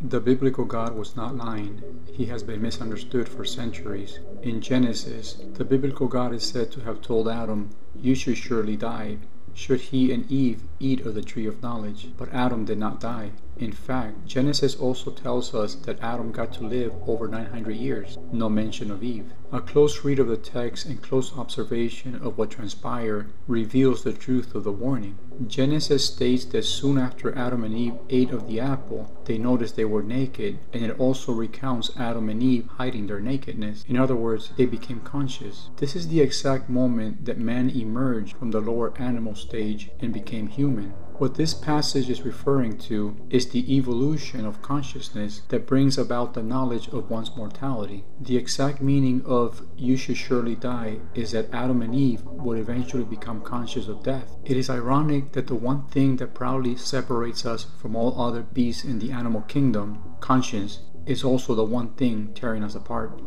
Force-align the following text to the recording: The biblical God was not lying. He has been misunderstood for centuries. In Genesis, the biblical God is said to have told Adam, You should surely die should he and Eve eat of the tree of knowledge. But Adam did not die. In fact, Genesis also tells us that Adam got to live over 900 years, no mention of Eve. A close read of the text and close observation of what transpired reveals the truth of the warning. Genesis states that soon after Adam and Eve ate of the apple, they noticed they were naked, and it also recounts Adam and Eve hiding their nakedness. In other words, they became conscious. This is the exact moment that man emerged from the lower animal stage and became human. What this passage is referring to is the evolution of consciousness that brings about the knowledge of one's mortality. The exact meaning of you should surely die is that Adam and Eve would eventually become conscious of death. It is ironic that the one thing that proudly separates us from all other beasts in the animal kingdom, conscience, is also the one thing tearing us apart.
The 0.00 0.20
biblical 0.20 0.66
God 0.66 0.94
was 0.94 1.16
not 1.16 1.36
lying. 1.36 1.82
He 2.12 2.26
has 2.26 2.42
been 2.42 2.60
misunderstood 2.60 3.28
for 3.28 3.44
centuries. 3.44 4.18
In 4.42 4.60
Genesis, 4.60 5.38
the 5.54 5.64
biblical 5.64 6.06
God 6.06 6.34
is 6.34 6.44
said 6.44 6.70
to 6.72 6.80
have 6.80 7.00
told 7.00 7.28
Adam, 7.28 7.70
You 7.94 8.14
should 8.14 8.36
surely 8.36 8.76
die 8.76 9.18
should 9.56 9.80
he 9.80 10.12
and 10.12 10.30
Eve 10.30 10.62
eat 10.78 11.00
of 11.06 11.14
the 11.14 11.22
tree 11.22 11.46
of 11.46 11.62
knowledge. 11.62 12.10
But 12.18 12.32
Adam 12.32 12.66
did 12.66 12.76
not 12.76 13.00
die. 13.00 13.30
In 13.56 13.72
fact, 13.72 14.26
Genesis 14.26 14.76
also 14.76 15.10
tells 15.10 15.54
us 15.54 15.74
that 15.74 15.98
Adam 16.02 16.30
got 16.30 16.52
to 16.54 16.66
live 16.66 16.92
over 17.06 17.26
900 17.26 17.74
years, 17.74 18.18
no 18.30 18.50
mention 18.50 18.90
of 18.90 19.02
Eve. 19.02 19.32
A 19.50 19.62
close 19.62 20.04
read 20.04 20.18
of 20.18 20.28
the 20.28 20.36
text 20.36 20.84
and 20.84 21.00
close 21.00 21.32
observation 21.38 22.16
of 22.16 22.36
what 22.36 22.50
transpired 22.50 23.32
reveals 23.48 24.04
the 24.04 24.12
truth 24.12 24.54
of 24.54 24.62
the 24.62 24.72
warning. 24.72 25.16
Genesis 25.46 26.06
states 26.06 26.46
that 26.46 26.64
soon 26.64 26.96
after 26.96 27.36
Adam 27.36 27.62
and 27.62 27.74
Eve 27.74 27.98
ate 28.08 28.30
of 28.30 28.48
the 28.48 28.58
apple, 28.58 29.10
they 29.26 29.36
noticed 29.36 29.76
they 29.76 29.84
were 29.84 30.02
naked, 30.02 30.58
and 30.72 30.82
it 30.82 30.98
also 30.98 31.32
recounts 31.32 31.90
Adam 31.96 32.28
and 32.28 32.42
Eve 32.42 32.66
hiding 32.78 33.06
their 33.06 33.20
nakedness. 33.20 33.84
In 33.86 33.98
other 33.98 34.16
words, 34.16 34.52
they 34.56 34.66
became 34.66 35.00
conscious. 35.00 35.68
This 35.76 35.94
is 35.94 36.08
the 36.08 36.20
exact 36.20 36.70
moment 36.70 37.26
that 37.26 37.38
man 37.38 37.68
emerged 37.68 38.36
from 38.36 38.50
the 38.50 38.60
lower 38.60 38.96
animal 38.98 39.34
stage 39.34 39.90
and 40.00 40.12
became 40.12 40.46
human. 40.46 40.94
What 41.18 41.36
this 41.36 41.54
passage 41.54 42.10
is 42.10 42.26
referring 42.26 42.76
to 42.90 43.16
is 43.30 43.48
the 43.48 43.74
evolution 43.74 44.44
of 44.44 44.60
consciousness 44.60 45.40
that 45.48 45.66
brings 45.66 45.96
about 45.96 46.34
the 46.34 46.42
knowledge 46.42 46.88
of 46.88 47.08
one's 47.08 47.34
mortality. 47.34 48.04
The 48.20 48.36
exact 48.36 48.82
meaning 48.82 49.22
of 49.24 49.62
you 49.78 49.96
should 49.96 50.18
surely 50.18 50.56
die 50.56 50.98
is 51.14 51.32
that 51.32 51.48
Adam 51.54 51.80
and 51.80 51.94
Eve 51.94 52.22
would 52.26 52.58
eventually 52.58 53.04
become 53.04 53.40
conscious 53.40 53.88
of 53.88 54.02
death. 54.02 54.36
It 54.44 54.58
is 54.58 54.68
ironic 54.68 55.32
that 55.32 55.46
the 55.46 55.54
one 55.54 55.86
thing 55.86 56.16
that 56.16 56.34
proudly 56.34 56.76
separates 56.76 57.46
us 57.46 57.64
from 57.80 57.96
all 57.96 58.20
other 58.20 58.42
beasts 58.42 58.84
in 58.84 58.98
the 58.98 59.10
animal 59.10 59.40
kingdom, 59.40 60.16
conscience, 60.20 60.80
is 61.06 61.24
also 61.24 61.54
the 61.54 61.64
one 61.64 61.94
thing 61.94 62.34
tearing 62.34 62.62
us 62.62 62.74
apart. 62.74 63.18